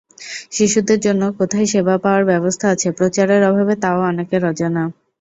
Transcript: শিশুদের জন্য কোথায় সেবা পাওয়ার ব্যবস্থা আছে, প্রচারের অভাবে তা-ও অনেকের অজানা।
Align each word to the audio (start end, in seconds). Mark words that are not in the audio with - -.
শিশুদের 0.51 0.99
জন্য 0.99 1.21
কোথায় 1.39 1.67
সেবা 1.67 1.95
পাওয়ার 2.03 2.23
ব্যবস্থা 2.25 2.65
আছে, 2.69 2.87
প্রচারের 2.97 3.41
অভাবে 3.49 3.75
তা-ও 3.83 4.01
অনেকের 4.11 4.41
অজানা। 4.49 4.83